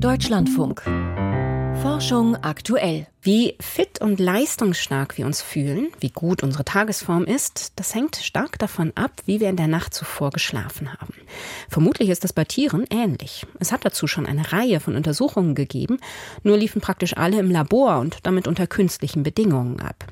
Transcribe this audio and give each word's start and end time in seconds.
Deutschlandfunk. 0.00 0.82
Forschung 1.82 2.36
aktuell. 2.36 3.08
Wie 3.20 3.56
fit 3.60 4.00
und 4.00 4.20
leistungsstark 4.20 5.18
wir 5.18 5.26
uns 5.26 5.42
fühlen, 5.42 5.88
wie 5.98 6.10
gut 6.10 6.44
unsere 6.44 6.64
Tagesform 6.64 7.24
ist, 7.24 7.72
das 7.74 7.96
hängt 7.96 8.14
stark 8.14 8.60
davon 8.60 8.92
ab, 8.94 9.10
wie 9.26 9.40
wir 9.40 9.48
in 9.48 9.56
der 9.56 9.66
Nacht 9.66 9.94
zuvor 9.94 10.30
geschlafen 10.30 10.92
haben. 10.92 11.14
Vermutlich 11.68 12.10
ist 12.10 12.22
das 12.22 12.32
bei 12.32 12.44
Tieren 12.44 12.84
ähnlich. 12.90 13.44
Es 13.58 13.72
hat 13.72 13.84
dazu 13.84 14.06
schon 14.06 14.26
eine 14.26 14.52
Reihe 14.52 14.78
von 14.78 14.94
Untersuchungen 14.94 15.56
gegeben, 15.56 15.98
nur 16.44 16.56
liefen 16.56 16.80
praktisch 16.80 17.16
alle 17.16 17.40
im 17.40 17.50
Labor 17.50 17.98
und 17.98 18.18
damit 18.22 18.46
unter 18.46 18.68
künstlichen 18.68 19.24
Bedingungen 19.24 19.80
ab. 19.80 20.06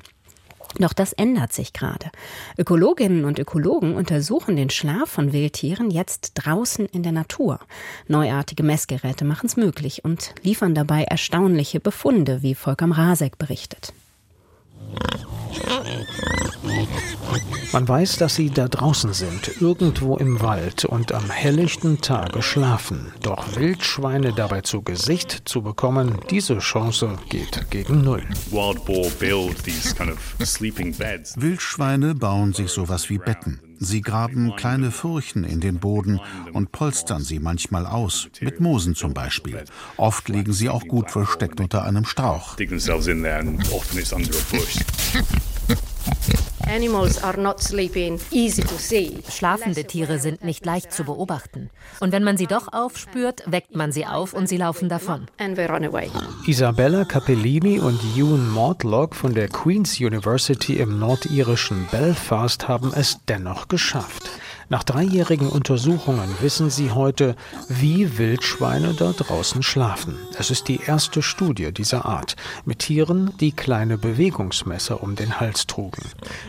Doch 0.79 0.93
das 0.93 1.13
ändert 1.13 1.53
sich 1.53 1.73
gerade. 1.73 2.11
Ökologinnen 2.57 3.25
und 3.25 3.39
Ökologen 3.39 3.95
untersuchen 3.95 4.55
den 4.55 4.69
Schlaf 4.69 5.09
von 5.09 5.33
Wildtieren 5.33 5.89
jetzt 5.89 6.31
draußen 6.35 6.85
in 6.85 7.03
der 7.03 7.11
Natur. 7.11 7.59
Neuartige 8.07 8.63
Messgeräte 8.63 9.25
machen 9.25 9.47
es 9.47 9.57
möglich 9.57 10.03
und 10.05 10.35
liefern 10.43 10.75
dabei 10.75 11.03
erstaunliche 11.03 11.79
Befunde, 11.79 12.41
wie 12.43 12.55
Volker 12.55 12.87
Mrazek 12.87 13.37
berichtet. 13.37 13.93
Man 17.73 17.87
weiß, 17.87 18.17
dass 18.17 18.35
sie 18.35 18.49
da 18.49 18.67
draußen 18.67 19.13
sind, 19.13 19.61
irgendwo 19.61 20.17
im 20.17 20.41
Wald 20.41 20.85
und 20.85 21.11
am 21.11 21.29
helllichten 21.29 22.01
Tage 22.01 22.41
schlafen. 22.41 23.11
Doch 23.21 23.55
Wildschweine 23.55 24.33
dabei 24.33 24.61
zu 24.61 24.81
Gesicht 24.81 25.43
zu 25.45 25.61
bekommen, 25.61 26.17
diese 26.29 26.59
Chance 26.59 27.17
geht 27.29 27.69
gegen 27.69 28.01
Null. 28.01 28.23
Wildschweine 31.37 32.15
bauen 32.15 32.53
sich 32.53 32.69
sowas 32.69 33.09
wie 33.09 33.17
Betten. 33.17 33.59
Sie 33.79 34.01
graben 34.01 34.55
kleine 34.55 34.91
Furchen 34.91 35.43
in 35.43 35.59
den 35.59 35.79
Boden 35.79 36.19
und 36.53 36.71
polstern 36.71 37.21
sie 37.21 37.39
manchmal 37.39 37.85
aus, 37.85 38.27
mit 38.41 38.59
Moosen 38.59 38.95
zum 38.95 39.13
Beispiel. 39.13 39.65
Oft 39.97 40.29
liegen 40.29 40.53
sie 40.53 40.69
auch 40.69 40.87
gut 40.87 41.11
versteckt 41.11 41.59
unter 41.59 41.83
einem 41.83 42.05
Strauch. 42.05 42.55
Schlafende 49.31 49.85
Tiere 49.85 50.19
sind 50.19 50.43
nicht 50.43 50.65
leicht 50.65 50.91
zu 50.91 51.05
beobachten. 51.05 51.69
Und 52.01 52.11
wenn 52.11 52.23
man 52.25 52.35
sie 52.35 52.45
doch 52.45 52.73
aufspürt, 52.73 53.43
weckt 53.49 53.73
man 53.75 53.93
sie 53.93 54.05
auf 54.05 54.33
und 54.33 54.49
sie 54.49 54.57
laufen 54.57 54.89
davon. 54.89 55.27
Isabella 56.45 57.05
Capellini 57.05 57.79
und 57.79 57.99
Ewan 58.17 58.49
Mortlock 58.49 59.15
von 59.15 59.33
der 59.33 59.47
Queen's 59.47 59.99
University 59.99 60.77
im 60.77 60.99
nordirischen 60.99 61.87
Belfast 61.89 62.67
haben 62.67 62.91
es 62.93 63.17
dennoch 63.29 63.69
geschafft. 63.69 64.29
Nach 64.69 64.83
dreijährigen 64.83 65.47
Untersuchungen 65.47 66.29
wissen 66.41 66.69
sie 66.69 66.91
heute, 66.91 67.37
wie 67.69 68.17
Wildschweine 68.17 68.93
da 68.93 69.13
draußen 69.13 69.63
schlafen. 69.63 70.17
Es 70.37 70.51
ist 70.51 70.67
die 70.67 70.81
erste 70.85 71.21
Studie 71.21 71.71
dieser 71.71 72.05
Art 72.05 72.35
mit 72.65 72.79
Tieren, 72.79 73.31
die 73.39 73.53
kleine 73.53 73.97
Bewegungsmesser 73.97 75.01
um 75.01 75.15
den 75.15 75.39
Hals 75.39 75.67
trugen. 75.67 76.03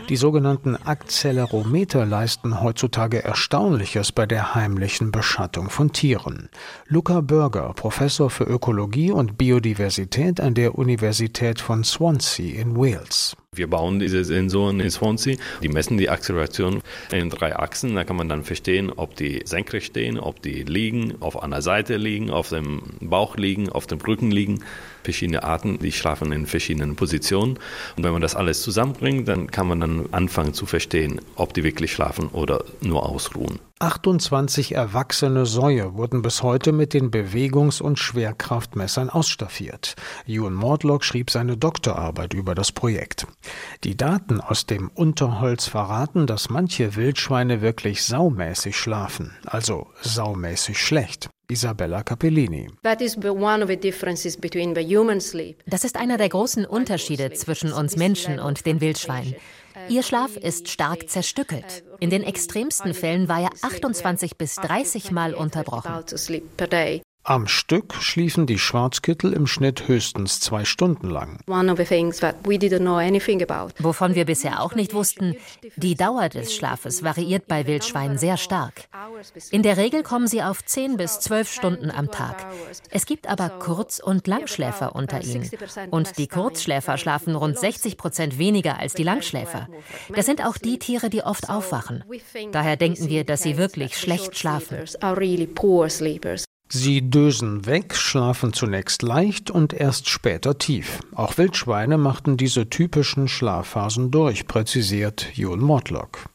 Die 0.09 0.17
sogenannten 0.17 0.75
Akzelerometer 0.75 2.05
leisten 2.05 2.61
heutzutage 2.61 3.23
Erstaunliches 3.23 4.11
bei 4.11 4.25
der 4.25 4.53
heimlichen 4.53 5.11
Beschattung 5.11 5.69
von 5.69 5.93
Tieren. 5.93 6.49
Luca 6.87 7.21
Burger, 7.21 7.73
Professor 7.73 8.29
für 8.29 8.43
Ökologie 8.43 9.11
und 9.11 9.37
Biodiversität 9.37 10.41
an 10.41 10.55
der 10.55 10.75
Universität 10.77 11.61
von 11.61 11.85
Swansea 11.85 12.59
in 12.59 12.75
Wales. 12.75 13.37
Wir 13.55 13.67
bauen 13.67 13.97
diese 13.97 14.23
Sensoren 14.23 14.79
in 14.79 14.91
Swansea, 14.91 15.35
die 15.63 15.69
messen 15.69 15.97
die 15.97 16.11
Acceleration 16.11 16.83
in 17.11 17.31
drei 17.31 17.55
Achsen. 17.55 17.95
Da 17.95 18.03
kann 18.03 18.15
man 18.15 18.29
dann 18.29 18.43
verstehen, 18.43 18.91
ob 18.95 19.15
die 19.15 19.41
senkrecht 19.43 19.87
stehen, 19.87 20.19
ob 20.19 20.39
die 20.43 20.61
liegen, 20.61 21.15
auf 21.19 21.41
einer 21.41 21.63
Seite 21.63 21.97
liegen, 21.97 22.29
auf 22.29 22.49
dem 22.49 22.83
Bauch 23.01 23.37
liegen, 23.37 23.67
auf 23.67 23.87
dem 23.87 23.99
Rücken 24.01 24.29
liegen. 24.29 24.63
Verschiedene 25.03 25.43
Arten, 25.43 25.79
die 25.79 25.91
schlafen 25.91 26.31
in 26.31 26.45
verschiedenen 26.45 26.95
Positionen. 26.95 27.57
Und 27.95 28.03
wenn 28.03 28.13
man 28.13 28.21
das 28.21 28.35
alles 28.35 28.61
zusammenbringt, 28.61 29.27
dann 29.27 29.49
kann 29.51 29.67
man 29.67 29.79
dann 29.79 30.05
anfangen 30.11 30.53
zu 30.53 30.65
verstehen, 30.65 31.21
ob 31.35 31.53
die 31.53 31.63
wirklich 31.63 31.91
schlafen 31.93 32.27
oder 32.29 32.63
nur 32.81 33.07
ausruhen. 33.07 33.59
28 33.81 34.75
erwachsene 34.75 35.45
Säue 35.45 35.93
wurden 35.93 36.21
bis 36.21 36.43
heute 36.43 36.73
mit 36.73 36.93
den 36.93 37.11
Bewegungs- 37.11 37.81
und 37.81 37.97
Schwerkraftmessern 37.97 39.09
ausstaffiert. 39.09 39.95
Ewan 40.27 40.53
Mordlock 40.53 41.05
schrieb 41.05 41.31
seine 41.31 41.55
Doktorarbeit 41.55 42.33
über 42.33 42.55
das 42.55 42.73
Projekt. 42.73 43.25
Die 43.85 43.95
Daten 43.95 44.41
aus 44.41 44.65
dem 44.65 44.89
Unterholz 44.89 45.67
verraten, 45.67 46.27
dass 46.27 46.49
manche 46.49 46.97
Wildschweine 46.97 47.61
wirklich 47.61 48.03
saumäßig 48.03 48.75
schlafen, 48.75 49.31
also 49.45 49.87
saumäßig 50.01 50.77
schlecht. 50.77 51.29
Isabella 51.51 52.03
Capellini. 52.03 52.67
Das 55.65 55.83
ist 55.83 55.97
einer 55.97 56.17
der 56.17 56.29
großen 56.29 56.65
Unterschiede 56.65 57.33
zwischen 57.33 57.73
uns 57.73 57.95
Menschen 57.95 58.39
und 58.39 58.67
den 58.67 58.81
Wildschweinen. 58.81 59.33
Ihr 59.89 60.03
Schlaf 60.03 60.37
ist 60.37 60.69
stark 60.69 61.09
zerstückelt. 61.09 61.83
In 61.99 62.11
den 62.11 62.23
extremsten 62.23 62.93
Fällen 62.93 63.27
war 63.27 63.41
er 63.41 63.49
28 63.61 64.37
bis 64.37 64.55
30 64.55 65.09
Mal 65.09 65.33
unterbrochen. 65.33 65.91
Am 67.23 67.47
Stück 67.47 67.93
schliefen 67.93 68.47
die 68.47 68.57
Schwarzkittel 68.57 69.33
im 69.33 69.45
Schnitt 69.45 69.87
höchstens 69.87 70.39
zwei 70.39 70.65
Stunden 70.65 71.09
lang. 71.09 71.39
Wovon 73.79 74.15
wir 74.15 74.25
bisher 74.25 74.63
auch 74.63 74.73
nicht 74.73 74.93
wussten, 74.95 75.35
die 75.75 75.95
Dauer 75.95 76.29
des 76.29 76.55
Schlafes 76.55 77.03
variiert 77.03 77.47
bei 77.47 77.67
Wildschweinen 77.67 78.17
sehr 78.17 78.37
stark. 78.37 78.85
In 79.51 79.61
der 79.61 79.77
Regel 79.77 80.01
kommen 80.01 80.27
sie 80.27 80.41
auf 80.41 80.65
10 80.65 80.97
bis 80.97 81.19
12 81.19 81.51
Stunden 81.51 81.91
am 81.91 82.09
Tag. 82.09 82.47
Es 82.89 83.05
gibt 83.05 83.27
aber 83.27 83.49
Kurz- 83.49 83.99
und 83.99 84.25
Langschläfer 84.25 84.95
unter 84.95 85.21
ihnen. 85.21 85.47
Und 85.91 86.17
die 86.17 86.27
Kurzschläfer 86.27 86.97
schlafen 86.97 87.35
rund 87.35 87.59
60 87.59 87.97
Prozent 87.97 88.39
weniger 88.39 88.79
als 88.79 88.93
die 88.95 89.03
Langschläfer. 89.03 89.67
Das 90.15 90.25
sind 90.25 90.43
auch 90.43 90.57
die 90.57 90.79
Tiere, 90.79 91.11
die 91.11 91.21
oft 91.21 91.49
aufwachen. 91.49 92.03
Daher 92.51 92.77
denken 92.77 93.07
wir, 93.09 93.23
dass 93.23 93.43
sie 93.43 93.57
wirklich 93.57 93.97
schlecht 93.97 94.37
schlafen. 94.37 94.79
Sie 96.71 97.09
dösen 97.09 97.65
weg, 97.65 97.95
schlafen 97.95 98.53
zunächst 98.53 99.01
leicht 99.01 99.49
und 99.49 99.73
erst 99.73 100.07
später 100.07 100.59
tief. 100.59 100.99
Auch 101.15 101.35
Wildschweine 101.39 101.97
machten 101.97 102.37
diese 102.37 102.69
typischen 102.69 103.27
Schlafphasen 103.27 104.11
durch, 104.11 104.45
präzisiert 104.45 105.29
Jon 105.33 105.61
Mortlock. 105.61 106.29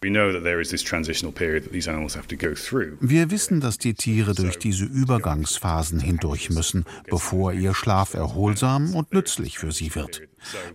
Wir 3.00 3.30
wissen, 3.30 3.60
dass 3.60 3.78
die 3.78 3.94
Tiere 3.94 4.34
durch 4.34 4.58
diese 4.58 4.86
Übergangsphasen 4.86 6.00
hindurch 6.00 6.50
müssen, 6.50 6.84
bevor 7.08 7.52
ihr 7.52 7.72
Schlaf 7.72 8.14
erholsam 8.14 8.96
und 8.96 9.12
nützlich 9.12 9.58
für 9.58 9.70
sie 9.70 9.94
wird. 9.94 10.22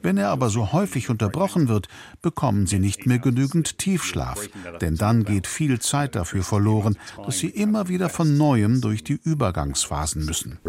Wenn 0.02 0.18
er 0.18 0.30
aber 0.30 0.50
so 0.50 0.72
häufig 0.72 1.10
unterbrochen 1.10 1.68
wird, 1.68 1.88
bekommen 2.22 2.68
sie 2.68 2.80
nicht 2.80 3.06
mehr 3.06 3.20
genügend 3.20 3.78
Tiefschlaf, 3.78 4.50
denn 4.82 4.96
dann 4.96 5.24
geht 5.24 5.48
viel 5.48 5.80
Zeit 5.80 6.16
dafür 6.16 6.44
verloren, 6.44 6.98
dass 7.26 7.40
sie 7.40 7.50
immer 7.50 7.88
wieder 7.88 8.10
von 8.10 8.38
neuem 8.38 8.82
durch 8.82 9.04
die 9.04 9.20
Übergangsphasen 9.50 10.26
müssen. 10.26 10.60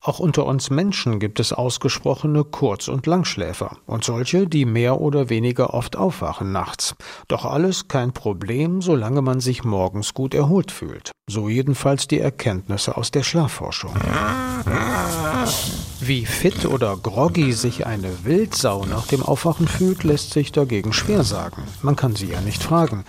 Auch 0.00 0.18
unter 0.18 0.46
uns 0.46 0.70
Menschen 0.70 1.18
gibt 1.18 1.40
es 1.40 1.52
ausgesprochene 1.52 2.44
Kurz- 2.44 2.88
und 2.88 3.06
Langschläfer 3.06 3.78
und 3.86 4.04
solche, 4.04 4.46
die 4.46 4.64
mehr 4.66 5.00
oder 5.00 5.30
weniger 5.30 5.74
oft 5.74 5.96
aufwachen 5.96 6.52
nachts. 6.52 6.94
Doch 7.28 7.44
alles 7.44 7.88
kein 7.88 8.12
Problem, 8.12 8.82
solange 8.82 9.22
man 9.22 9.40
sich 9.40 9.64
morgens 9.64 10.12
gut 10.12 10.34
erholt 10.34 10.70
fühlt. 10.70 11.12
So 11.30 11.48
jedenfalls 11.48 12.08
die 12.08 12.20
Erkenntnisse 12.20 12.96
aus 12.96 13.10
der 13.10 13.22
Schlafforschung. 13.22 13.94
Wie 16.04 16.26
fit 16.26 16.64
oder 16.66 16.96
groggy 16.96 17.52
sich 17.52 17.86
eine 17.86 18.24
Wildsau 18.24 18.84
nach 18.86 19.06
dem 19.06 19.22
Aufwachen 19.22 19.68
fühlt, 19.68 20.02
lässt 20.02 20.32
sich 20.32 20.50
dagegen 20.50 20.92
schwer 20.92 21.22
sagen. 21.22 21.62
Man 21.80 21.94
kann 21.94 22.16
sie 22.16 22.26
ja 22.26 22.40
nicht 22.40 22.60
fragen. 22.60 23.04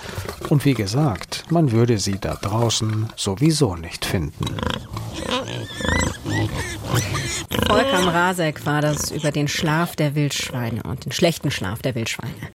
Und 0.49 0.63
wie 0.63 0.75
gesagt, 0.75 1.45
man 1.49 1.71
würde 1.71 1.97
sie 1.97 2.19
da 2.19 2.35
draußen 2.35 3.09
sowieso 3.15 3.75
nicht 3.75 4.05
finden. 4.05 4.45
Volker 7.67 8.01
Mrazek 8.01 8.63
war 8.67 8.81
das 8.81 9.09
über 9.09 9.31
den 9.31 9.47
Schlaf 9.47 9.95
der 9.95 10.13
Wildschweine 10.13 10.83
und 10.83 11.05
den 11.05 11.11
schlechten 11.11 11.49
Schlaf 11.49 11.81
der 11.81 11.95
Wildschweine. 11.95 12.53